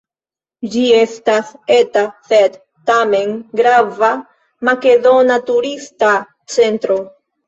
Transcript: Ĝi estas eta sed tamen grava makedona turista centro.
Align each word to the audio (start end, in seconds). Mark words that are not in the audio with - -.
Ĝi 0.75 0.83
estas 0.99 1.49
eta 1.73 2.01
sed 2.29 2.55
tamen 2.91 3.35
grava 3.59 4.09
makedona 4.71 5.37
turista 5.51 6.11
centro. 6.55 6.99